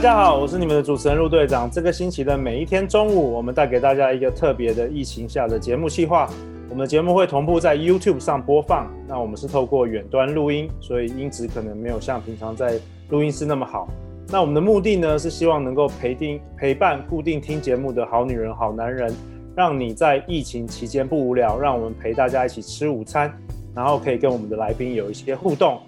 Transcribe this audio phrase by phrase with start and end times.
[0.00, 1.70] 大家好，我是你们的主持人陆队长。
[1.70, 6.26] 这个星期的每一天中午，我们带给大家一个特别的疫情下的节目计划。
[6.70, 8.90] 我们的节目会同步在 YouTube 上播放。
[9.06, 13.90] 那我们是透过远端录音，所以音质可能没有像平常在录音室那么好。
[14.28, 19.14] 那我们的目的呢，是希望能够陪听、陪伴固定听节目的好女人、好男人，
[19.54, 23.30] 让你在疫情期间不无聊，让我们陪大家一起吃午餐，
[23.74, 25.78] 然后可以跟我们的来宾有一些互动。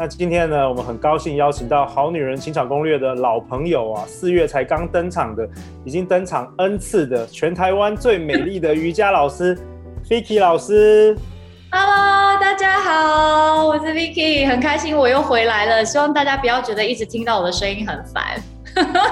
[0.00, 5.44] 那今天呢，我们很高兴邀请到《好女人情场攻略》的老朋友啊，四月才刚登场的，
[5.84, 9.58] 已经登场 N 次的全台湾最美丽的瑜伽老师。
[10.08, 11.18] Vicky 老师
[11.72, 15.84] ，Hello，大家好，我是 Vicky，很开心我又回来了。
[15.84, 18.40] 希望大家不要觉得一直听到我的声音很烦。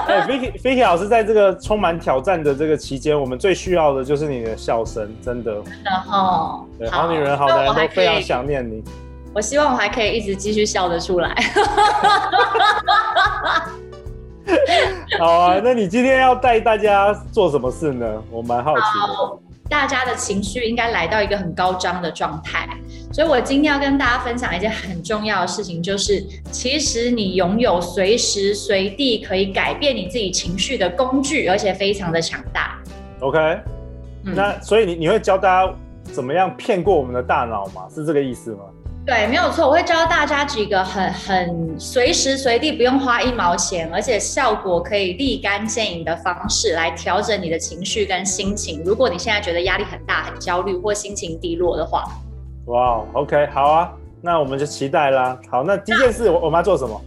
[0.07, 5.53] 哎，Vicky，Vicky 老师在这个充满挑战的这个期间，我们最需要的就是你的笑声，真的。
[5.83, 8.81] 然后，对，好女人、好男人都非常想念你。
[9.37, 11.29] 我希望我还可以一直继续笑得出来。
[15.19, 18.23] 好啊，那你今天要带大家做什么事呢？
[18.31, 19.39] 我蛮好奇的。
[19.69, 22.67] 大家的情绪应该来到一个很高涨的状态，
[23.13, 32.79] 所以我今天要跟大家分享一件很重要的事情，就是其实你拥有随时随地可以改变你自己情绪的工具，而且非常的强大。
[33.19, 33.37] OK，
[34.23, 35.71] 嗯，那所以你你会教大家
[36.05, 37.83] 怎么样骗过我们的大脑吗？
[37.93, 38.61] 是这个意思吗？
[39.07, 48.83] 对，没有错，我会教大家几个很很随时随地不用花一毛钱，而且效果可以立竿见影的方式来调整你的情绪跟心情。
[48.83, 52.03] 如果你现在觉得压力很大、很焦虑或心情低落的话，
[52.65, 55.39] 哇，OK，好啊，那我们就期待啦。
[55.49, 57.01] 好，那第一件事我我们要做什么？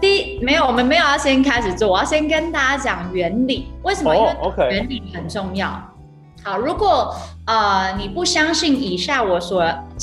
[0.00, 3.68] 第一，没有，我们没有要先开始做，我要先跟大家讲原理。
[3.84, 4.12] 为什么？
[4.12, 5.68] 因为 OK，原理很重要。
[5.68, 5.97] Oh, okay.
[6.48, 7.14] 好，如果
[7.44, 9.62] 呃你不相信以下我所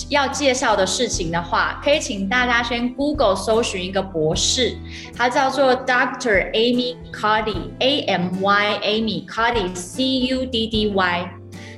[0.10, 4.78] 要介绍的事情的话，可以请大家先 Google 搜寻一个博士，
[5.18, 6.52] 他叫做 Dr.
[6.52, 11.30] Amy Cuddy，A M Y Amy Cuddy C U D D Y。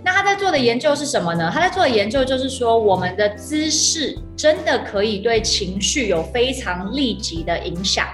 [0.04, 1.50] 那他在做的研究是什么呢？
[1.54, 8.06] 他在做的研究就是说，我们的姿势真的可以对情绪有非常立即的影响。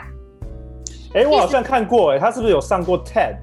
[1.15, 3.37] 哎、我好像看过、欸，哎，他是不是有上过 TED？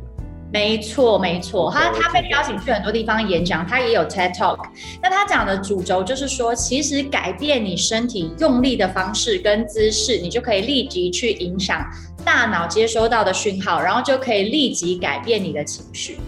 [0.52, 4.58] 没错，没错，他他被邀请去很多地方演讲，他也有 TED Talk。
[5.00, 11.86] 那他讲的主轴就是说，其实改变你身体用力的方式跟姿势，你就可以立即去影响
[12.24, 16.18] 大脑接收到的讯号，然后就可以立即改变你的情绪。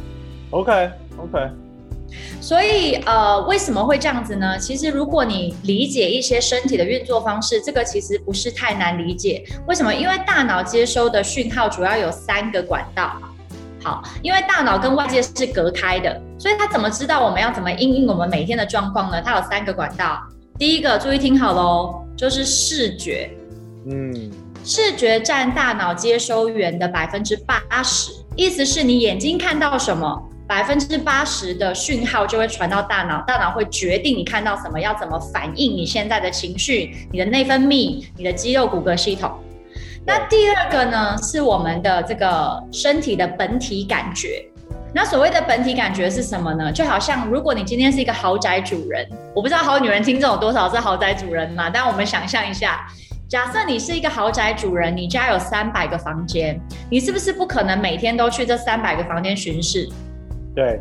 [0.51, 1.51] OK OK。
[2.41, 4.59] 所以呃，为什么会这样子呢？
[4.59, 9.43] 其实如果你理解一些身体的运作方式，这个其实不是太难理解。
[9.67, 9.93] 为什么？
[9.95, 13.21] 因为大脑接收的讯号主要有三个管道。
[13.83, 19.21] 好，因为大脑跟外界是隔开的，所以他怎么知道我们要怎么应应我们每天的状况呢？
[19.21, 20.21] 它有三个管道。
[20.59, 23.31] 第一个，注意听好喽，就是视觉。
[23.91, 24.31] 嗯，
[24.65, 39.33] 视觉占大脑接收源的百分之八十，意思是你眼睛看到什么，百分之八十的讯号就会传到大脑，大脑会决定你看到什么，要怎么反应你现在的情绪、你的内分泌、你的肌肉骨骼系统。
[40.05, 44.45] 那第二个呢，是我们的这个身体的本体感觉。
[44.95, 46.71] 那所谓的本体感觉是什么呢？
[46.71, 51.71] 就好像如果你今天是一个豪宅主人，我不知道好女人听众有多少是豪宅主人嘛？
[51.71, 52.87] 但我们想象一下，
[53.29, 56.61] 假设你是一个豪宅主人，你家有三百个房间，
[56.91, 59.89] 你是不是不可能每天都去这三百个房间巡视？
[60.55, 60.81] 对。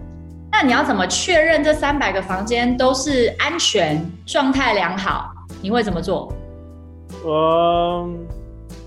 [0.52, 5.32] 那你要怎么确认这三百个房间都是安全、状态良好？
[5.62, 6.34] 你会怎么做？
[7.26, 8.28] 嗯。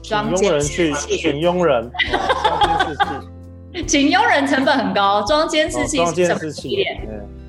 [0.04, 1.90] 请佣人去，请佣人。
[3.88, 7.00] 请佣人成本很高，装监视器是什么系列？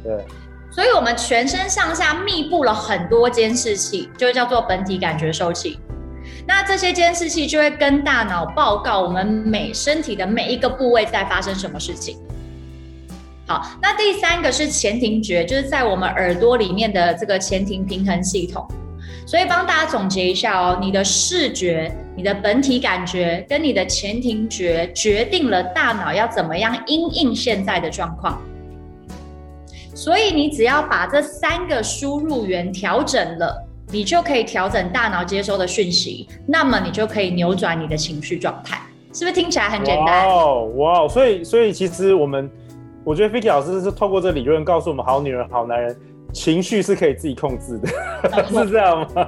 [0.04, 0.26] 对。
[0.72, 5.80] 所以，我们全身上下密布了很多监视器，就叫做本体感觉受器。
[6.48, 12.18] 那这些监视器就会跟大脑报告我们每身体的每一个部位在发生什么事情。
[13.48, 18.68] 好，那第三个是前庭觉，就是在我们耳朵里面的这个前庭平衡系统。
[19.26, 28.40] 所以帮大家总结一下哦，你的视觉、你的本体感觉跟你的前庭觉决定了大脑要怎么样因应现在的状况。
[29.96, 38.80] 所以你只要把这三个输入源调整了，你就可以调整大脑接收的讯息，那么你就可以扭转你的情绪状态。
[39.12, 40.28] 是不是听起来很简单？
[40.28, 42.52] 哦，哇，所以所以其实我们，
[43.04, 45.98] 我觉得 Vicky 老师是透过这理论告诉我们，好女人、好男人。
[46.36, 47.88] 情绪是可以自己控制的，
[48.50, 49.26] 是这样吗？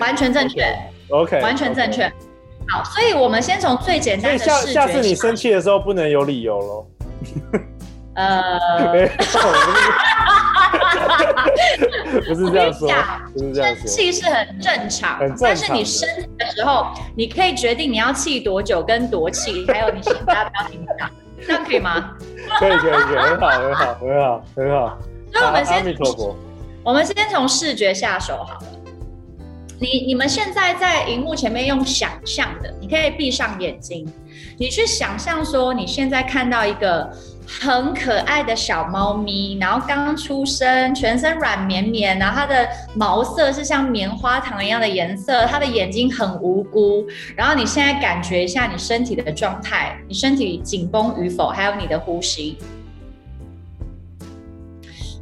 [0.00, 0.64] 完全正确。
[1.10, 2.02] OK，, 完全正确。
[2.04, 2.12] Okay.
[2.68, 4.50] 好，所以我们先从最简单的视觉。
[4.72, 6.84] 下下次你生气的时候不能有理由喽。
[8.16, 8.58] 呃，
[12.26, 12.90] 不是这样说，
[13.32, 13.76] 不是这样说。
[13.76, 21.08] 生气是很正常，很正常，但是你生气的时候，你可以决定你要气多久跟多气，还有你现在不要紧张，
[21.46, 22.16] 这样可以吗？
[22.58, 24.98] 可以，可以，可以，很好，很好，很好，很好。
[25.36, 25.96] 所以我们先，
[26.82, 28.66] 我们先从视觉下手好了。
[29.78, 34.10] 你你们现在在荧幕前面用想象的，你可以闭上眼睛，
[34.58, 37.10] 你去想象说你现在看到一个。
[37.48, 47.06] 很可爱的小猫咪，然后刚刚出生，全身软绵绵，然后它的毛色是像棉花糖一样的颜色，它的眼睛很无辜。
[47.36, 52.58] 然后你现在感觉一下你身体的状态，你身体紧绷与否，还有你的呼吸。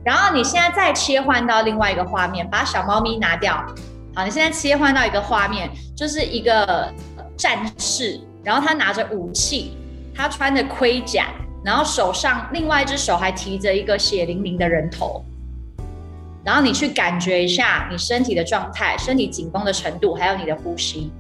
[0.05, 3.55] 然后你现在再切换到另外一个画面，把小猫咪拿掉。
[4.15, 6.93] 好，你现在切换到一个画面，就是一个
[7.37, 9.77] 战士，然后他拿着武器，
[10.15, 11.27] 他穿着盔甲。
[11.65, 15.25] 然后手上另外一只手还提着一个血淋淋的人头，
[16.45, 21.11] 然后你去感觉一下你身体的状态、身体紧绷的程度，还有你的呼吸。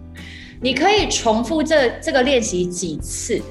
[0.60, 3.42] 你可以重复这这个练习几次。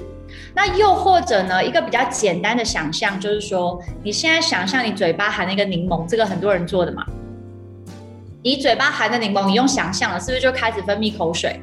[0.55, 7.03] 那又或者呢，一个比较简单的想象就是说，你现在想象你嘴巴含一个柠檬，这个很多人做的嘛。
[8.43, 11.59] 你嘴巴含的柠檬，你用想象了，是不是就开始分泌口水？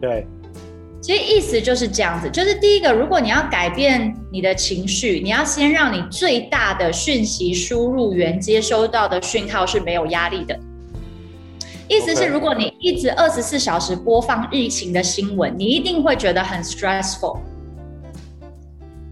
[0.00, 0.26] 对。
[1.02, 10.58] 其实意思就是这样子，就是第一个，如果你要改变你的情绪，你要先让你最大的讯息输入源接收到的讯号是没有压力的。
[11.88, 17.38] 意思是，如果你一直二十四小时播放疫情的新闻，你一定会觉得很 stressful。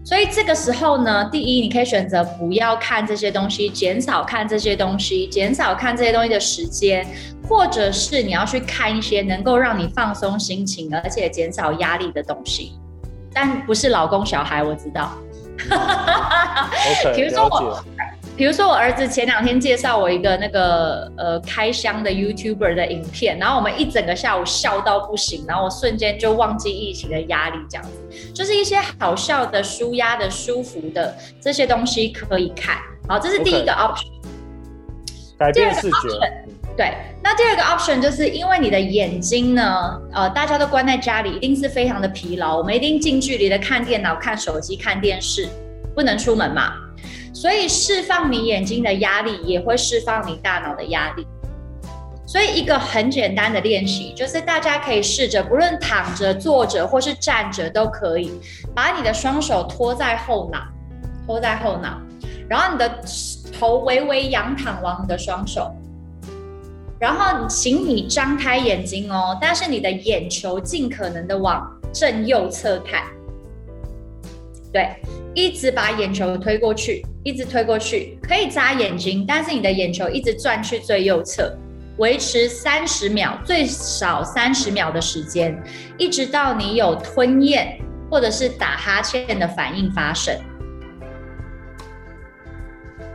[0.03, 7.05] 所以这个时候呢，第一，你可以选择不要看这些东西，减少看这些东西，减少看这些东西的时间，
[7.47, 12.73] 或者是你要去看一些能够让你放松心情，而且减少压力的东西。
[13.31, 15.11] 但不是老公小孩，我知道。
[15.59, 17.83] Okay, 比如说我。
[18.39, 32.77] 比如说，我儿子前两天介绍我一个那个呃开箱的 YouTuber 的影片，然后我们一整个下午笑到不行，然后我瞬间就忘记疫情的压力，这样子，就是一些好笑的、舒压的、舒服的这些东西可以看。
[33.09, 34.07] 好，这是第一个 option。
[35.37, 36.07] 改变视觉。
[36.77, 45.49] 对，那第二个 option 就是因为你的眼睛呢，呃，大家都关在家里，一定是非常的疲劳，我们一定近距离的看电脑、看手机、看电视，
[45.93, 46.71] 不能出门嘛。
[47.33, 51.25] 所以释放你眼睛的压力，也会释放你大脑的压力。
[52.25, 58.39] 所以一个很简单的练习，就是大家可以试着，不论躺着、坐着或是站着都可以，
[58.75, 60.59] 把你的双手托在后脑，
[61.25, 61.99] 托在后脑，
[62.47, 62.99] 然后你的
[63.57, 65.71] 头微微仰躺往你的双手，
[66.99, 73.05] 然后请你张开眼睛哦，但是你的眼球尽可能的往正右侧看，
[74.71, 74.89] 对。
[75.35, 81.55] 一直把眼球推过去，一直推过去，可以眨眼睛，但是你的眼球一直转去最右侧，
[81.97, 85.55] 维持三十秒，最少三十秒的时间，
[85.97, 87.79] 一直到你有吞咽
[88.09, 90.35] 或者是打哈欠的反应发生。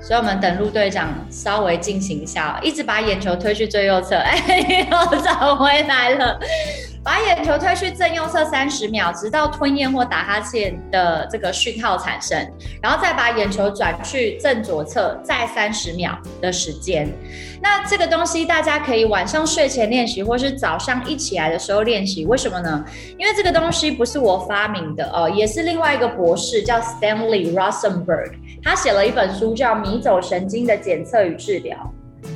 [0.00, 6.38] 所以，我们等陆队长稍微进行一下，一直把眼球推去最右侧，哎，又找回来了。
[7.04, 12.50] 把眼球推去正右侧三十秒，直到吞咽或打哈欠的这个讯号产生，
[12.82, 17.06] 然后再把眼球转去正左侧，再三十秒的时间。
[17.60, 22.24] 那这个东西大家可以晚上睡前练习，或是早上一起来的时候练习。
[22.24, 22.82] 为什么呢？
[23.18, 28.32] 因为这个东西不是我发明的哦，也是另外一个博士叫 Stanley Rosenberg，
[28.62, 31.76] 他写了一本书叫《迷走神经的检测与治疗》。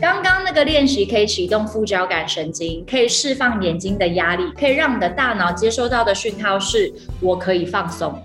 [0.00, 8.16] 刚刚那个练习可以启动副交感神经，可以释放眼睛的压力，可以让你的大脑接收到的讯号是“我可以放松”。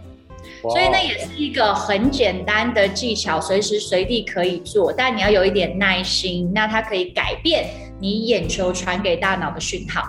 [0.70, 6.51] 所以那也是一个很简单的技巧，随时随地可以做，但你要有一点耐心。
[6.53, 10.03] 那它可以改变你眼球传给大脑的讯号。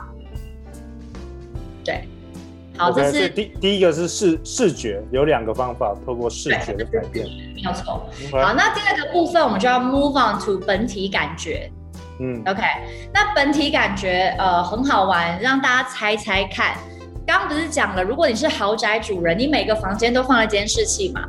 [2.74, 2.78] 对。
[2.78, 8.06] 好，这是第第一个是视视觉，有两个方法，透过视觉的改变，没有错。
[8.32, 11.70] 好，那第二个部分我们就要 move on to 本体感觉。
[12.20, 12.62] 嗯，OK，
[13.12, 16.76] 那本体感觉呃很好玩，让大家猜猜看。
[17.26, 21.24] 刚刚不是讲了，如果你是豪宅主人，你每个房间都放了监视器嘛？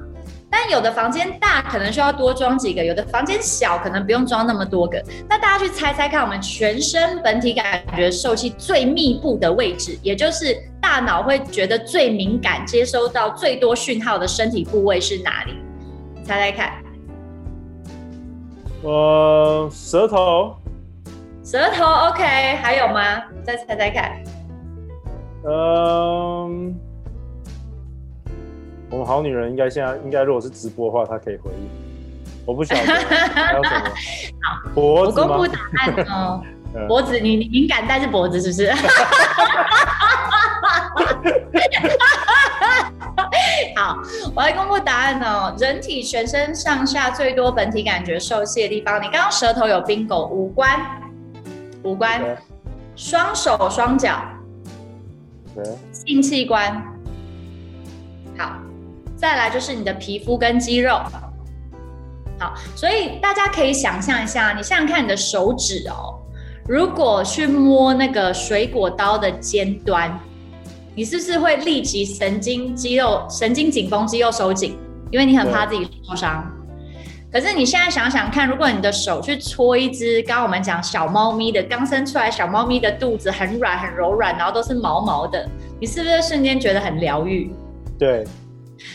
[0.47, 5.01] 但有的房间大，可能需要多装几个；有的房间小，可能不用装那么多个。
[5.27, 10.55] 那大家去猜猜看，我们全身本体感觉受器最密布的位置，也就是
[10.95, 15.61] 大脑会觉得最敏感、接收到最多讯号的身体部位是哪里？
[16.23, 16.71] 猜猜看。
[18.81, 20.55] 呃，舌头。
[21.43, 23.21] 舌头 OK，还有吗？
[23.43, 24.23] 再猜猜看。
[25.45, 26.73] 嗯，
[28.89, 31.69] 我们好女人应该现在应该如果是直播的话，她可以回应。
[32.45, 32.81] 我不晓得
[33.35, 33.85] 还有什么。
[34.41, 36.41] 好，脖子我公布答案哦。
[36.87, 38.71] 脖子，你你敏感但是脖子是不是？
[43.75, 43.97] 好，
[44.35, 45.55] 我来公布答案哦。
[45.59, 50.79] 人体全身上下最多本体感觉受器的地方，你刚刚舌头有 bingo，五官，
[51.83, 52.21] 五官，
[52.95, 54.21] 双手双脚，
[55.91, 56.81] 性器官。
[58.37, 58.53] 好，
[59.15, 60.99] 再来就是你的皮肤跟肌肉。
[62.39, 66.19] 好，所以大家可以想象一下，你想想看你的手指哦。
[66.67, 70.19] 如果去摸那个水果刀的尖端，
[70.95, 74.77] 你是不是会立即神经肌肉神经紧绷，肌肉收紧？
[75.11, 76.49] 因为你很怕自己受伤。
[77.31, 85.45] 可是你现在想想看，如果你的手去搓一只，刚刚我们讲小猫咪的刚生出来小猫咪的肚子很软很柔软，然后都是毛毛的，
[85.81, 87.53] 你是不是瞬间觉得很疗愈？
[87.99, 88.23] 对。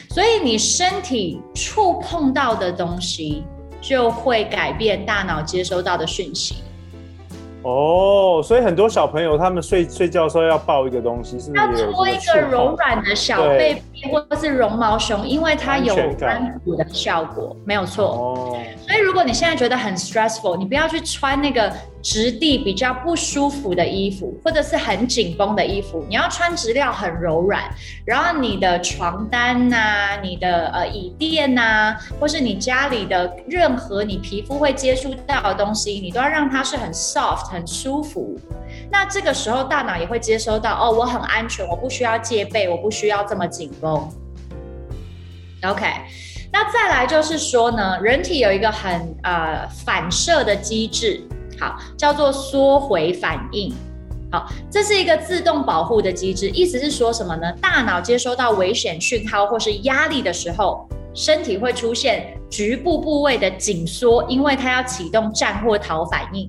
[0.09, 3.45] 所以你身体触碰到的东西，
[3.81, 6.57] 就会改变大脑接收到的讯息。
[7.63, 11.83] 哦，所以很多小朋友他们睡睡觉的时候要抱一个东西，是不是？
[11.85, 18.07] 要搓一个柔软的小被被或者是绒毛熊，因为它有安抚的效果，没有错。
[18.07, 18.59] 哦。
[18.87, 27.63] 所以如果你现在觉得很 stressful，你不要去穿那个质地比较不舒服的衣服，或者是很紧绷的衣服，你要穿质料很柔软。
[28.05, 37.49] 然后你的床单呐、啊，你的呃椅垫呐、啊，或是你家里的任何你皮肤会接触到的东西，你都要让它是很 soft。
[37.51, 38.39] 很舒服，
[38.91, 44.09] 那这个时候大脑也会接收到哦，我很安全，我不需要戒备，我不需要这么紧绷。
[45.63, 45.87] OK，
[46.53, 51.23] 那再来就是说呢，人体有一个很呃反射的机制，
[51.61, 53.73] 好，叫做缩回反应。
[54.33, 57.53] 好，这是一个自动保护的机制，意思是说什么呢？
[57.61, 66.49] 大脑接收到危险讯号或是压力的时候，身体会出现局部部位的紧缩，因为它要启动战或逃反应。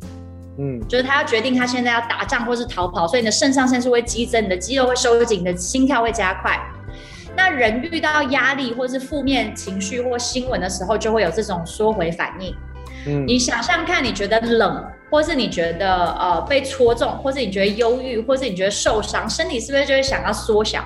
[0.57, 6.59] 嗯，就是他要决定他现在要打仗或是逃跑，所以你的肾上腺素会激增，你的肌肉会收紧，你的心跳会加快。
[7.35, 12.53] 那人遇到压力或是负面情绪或新闻的时候，就会有这种缩回反应。
[13.07, 20.83] 嗯，你想象看，你觉得冷，或是你觉得呃被戳中，或是你觉得忧郁，或是你觉得受伤，身体是不是就会想要缩小？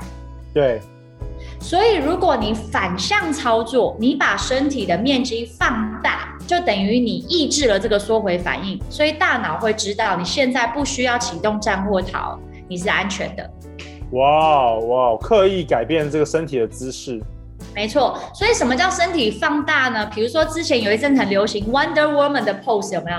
[0.54, 0.80] 对。
[1.66, 6.38] 所以如果你反向操作，你把身体的面积放大。
[6.46, 13.50] 就等于你抑制了这个缩回反应，所以大脑会知道你现在不需要启动战或逃，你是安全的。
[14.12, 17.20] 哇哇，刻意改变这个身体的姿势。
[17.74, 20.06] 没错，所以什么叫身体放大呢？
[20.14, 23.18] 比如说之前有一阵很流行 Wonder Woman 的 pose，有没有？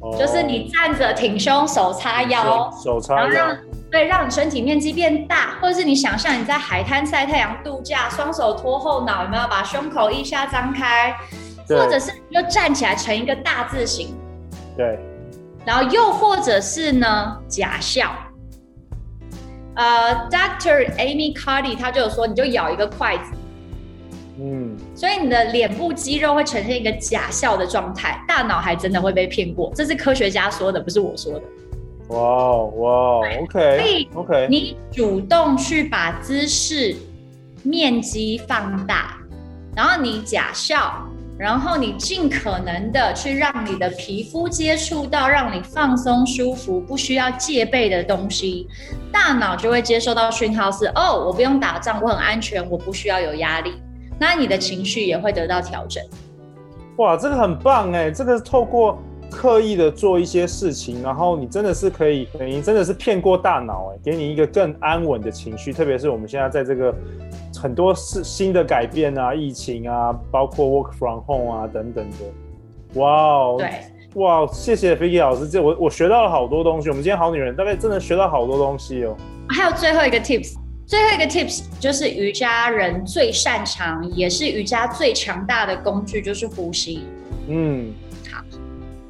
[0.00, 3.58] 哦，就是你站着挺胸，手叉腰，手叉腰，然后让
[3.90, 9.46] 对，让你身体面积变大，或者是你想象你在海滩晒太阳度假，双手托后脑，有没有？
[9.48, 11.14] 把胸口一下张开。
[11.68, 14.14] 或者是你就站起来成一个大字形，
[14.76, 14.96] 对，
[15.64, 18.14] 然后又或者是呢假笑，
[19.74, 20.88] 呃，Dr.
[20.94, 23.32] Amy Cardy 他就有说，你就咬一个筷子，
[24.38, 31.42] 嗯，所以你的脸部肌肉会呈现一个假笑的状态，大脑还真的会被骗过，这是科学家说的，不是我说的。
[32.08, 36.94] 哇哇，OK，所以 OK，你主动去把姿势
[37.62, 39.18] 面积放大，
[39.74, 41.06] 然后你假笑。
[41.38, 48.66] 然后你尽可能的去让你的皮肤接触到让你放松舒服、不需要戒备的东西，
[49.12, 53.74] 大脑就会接收到讯号是：哦，我不用打仗，我很安全，我不需要有压力。
[54.18, 56.02] 那你的情绪也会得到调整。
[56.96, 58.10] 哇，这个很棒哎！
[58.10, 58.98] 这个透过
[59.30, 65.72] 刻意的做一些事情，然后你真的是可以，等于真的是骗过大脑哎，给你一个更安稳的情绪。
[65.72, 66.94] 特别是我们现在在这个。
[67.58, 73.70] 很多是新的改变啊，疫情啊，包括 work from home 啊等等的，哇哦，对，
[74.20, 76.90] 哇，谢谢 Vicky 老师，这我我学到了好多东西。
[76.90, 79.16] 我们今天好女人大概真的学到好多东西哦。
[79.48, 80.54] 还有最后一个 tips，
[80.84, 87.04] 最后一个 tips 就是瑜伽人最擅长，也是瑜伽最强大的工具，就是呼吸。
[87.48, 87.90] 嗯。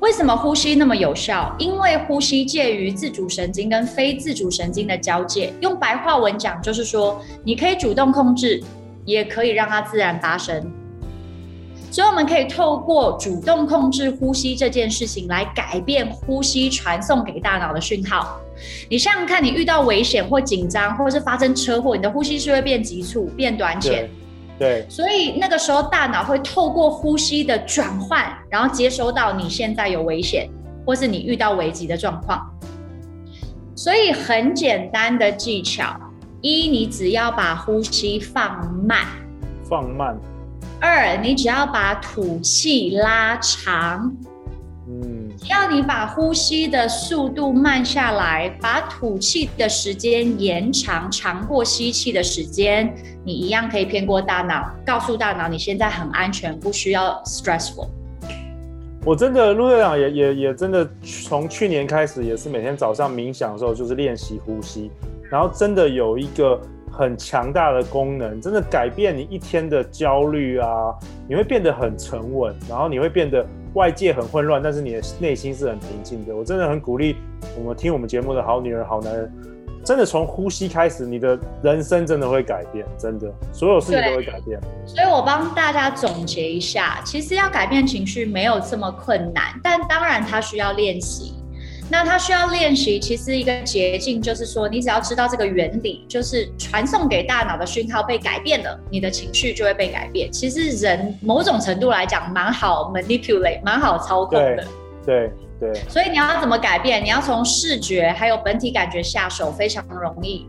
[0.00, 1.54] 为什么呼吸那么有效？
[1.58, 5.52] 因为呼吸介于自主神经跟非自主神经的交界。
[5.60, 8.62] 用白话文讲，就是说你可以主动控制，
[9.06, 10.70] 也可以让它自然发生。
[11.90, 18.38] 所以我们可以透过主动控制呼吸这件事情，来改变呼吸传送给大脑的讯号。
[18.90, 24.10] 你想想看，你遇到危险或紧张，或者是发生车祸，你的呼吸是会变急促、变短浅。
[24.58, 30.48] 对，所以那个时候大脑会透过呼吸的转换，然后接收到你现在有危险，
[30.86, 32.50] 或是你遇到危急的状况。
[33.74, 35.94] 所以很简单的技巧，
[36.40, 39.04] 一，你只要把呼吸放慢，
[39.68, 40.16] 放慢；
[40.80, 44.16] 二，你只要把吐气拉长。
[45.48, 52.92] 要你把呼吸的速度慢下来，把吐气的时间延长，长过吸气的时间，
[53.24, 57.88] 你一样可以骗过大脑，告诉大脑你现在很安全，不需要 stressful。
[59.04, 60.88] 我真的陆队长也也也真的
[61.28, 64.90] 从去年开始，也是每天早上冥想的时候就是练习呼吸，
[65.30, 66.60] 然后真的有一个
[66.90, 70.92] 很强大的功能，真的改变你一天的焦虑啊，
[71.28, 73.46] 你会变得很沉稳，然后你会变得。
[73.76, 76.34] 外界很混乱，但是你的内心是很平静的。
[76.34, 77.14] 我真的很鼓励
[77.58, 79.30] 我们听我们节目的好女人、好男人，
[79.84, 84.58] 真的从呼吸开始，你的人生真的会改变，真的，所有事情都会改变。
[84.86, 91.34] 所以我帮大家总结一下，其实要改变情绪没有这么困难，但当然它需要练习。
[91.88, 100.30] 那它需要练习，其实一个捷径就是说，你只要知道这个原理，就是传送给大脑的讯号被改变了，你的情绪就会被改变。
[100.32, 104.64] 其实人某种程度来讲，蛮好 manipulate，蛮好操控的。
[105.04, 105.32] 对对。
[105.58, 107.02] 对，所以你要怎么改变？
[107.02, 110.46] 你要从视觉还有本体感觉下手，非常容易。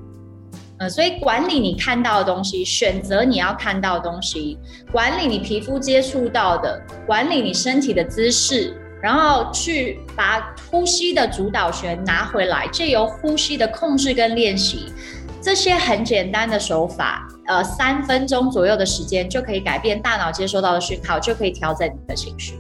[0.79, 4.58] 嗯，所以管理你看到的东西，选择你要看到的东西，
[4.91, 8.75] 管理你皮肤接触到的，管理你身体的姿势。
[9.00, 14.92] 然后去把呼吸的主导权拿回来，借由呼吸的控制跟练习，
[15.39, 22.60] 这些很简单的手法，呃，三分钟左右的时间就可以改变大脑接收到的讯号，就可以调整你的情绪。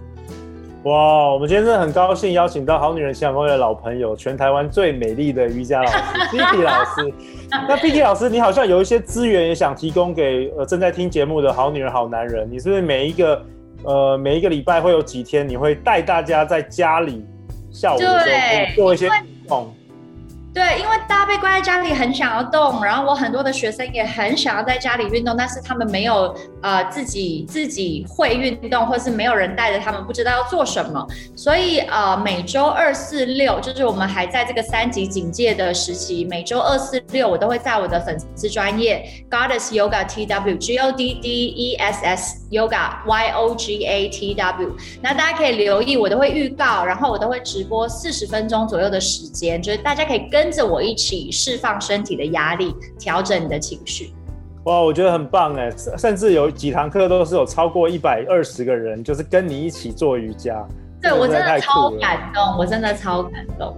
[0.83, 5.97] 哇，我们今天真的很高兴邀请到好女人情感攻略的老朋友，全台湾最美丽的瑜伽老师，
[6.37, 7.13] Pitty 老师。
[7.49, 13.43] 那 Pitty 老师，你好像有一些资源也想提供给呃正在听节目的好女人、好男人，你是不是每一个？
[13.83, 17.25] 呃，每一个礼拜会有几天，你会带大家在家里
[17.71, 19.73] 下午的时候做一些运动。
[20.57, 31.05] 对，因为大家被关在家里很想要动，然后我很多的学生也很想要在家里运动，但是他们没有呃自己自己会运动，或是没有人带着他们，不知道要做什么。
[31.35, 43.85] 所以呃每周二四六，就是我们还在这个三级警戒的时期，每周二四六我都会在我的粉丝专业 Goddess Yoga T W G O D D E S S Yoga Y O G
[43.85, 50.46] A T W，那大家可以留意，我都会预告，然后我都会直播四十分钟左右的时间，就是大家可以跟。
[50.47, 54.13] 跟着我一起释放身体的压力，调整你的情绪。
[54.63, 55.69] 哇，我觉得很棒哎！
[55.97, 60.65] 甚至有几堂课都是有超过一百二十个人，就是跟你一起做瑜伽。
[61.01, 63.75] 对，我真的超感动，我真的超感动。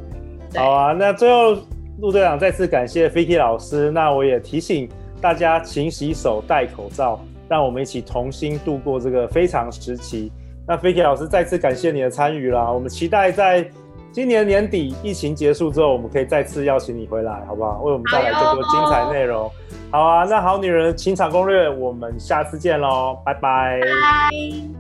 [0.56, 1.58] 好啊，那最后
[2.02, 3.90] 陆队长再次感谢 Vicky 老师。
[3.90, 4.88] 那我也提醒
[5.20, 10.32] 大家，勤洗手、戴口罩，让我们一起同心度过这个非常时期。
[10.68, 13.68] 那 Vicky 老师再次感谢你的参与啦，我们期待在。
[14.12, 17.82] 今年年底疫情结束之后，我们可以再次邀请你回来，好不好？
[17.84, 19.50] 为我们带来更多精彩内容。
[19.92, 23.80] 好啊，那好女人情场攻略，我们下次见喽，拜拜。
[23.80, 24.79] 拜拜。